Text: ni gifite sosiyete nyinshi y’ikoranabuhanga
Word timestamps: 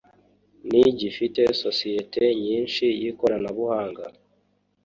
ni 0.71 0.83
gifite 0.99 1.41
sosiyete 1.63 2.23
nyinshi 2.43 2.85
y’ikoranabuhanga 3.01 4.03